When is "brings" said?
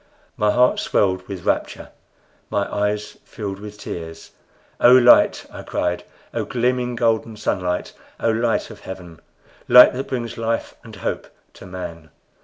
10.07-10.39